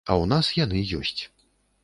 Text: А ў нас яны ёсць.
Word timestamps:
А 0.09 0.11
ў 0.21 0.25
нас 0.31 0.49
яны 0.63 0.81
ёсць. 1.01 1.21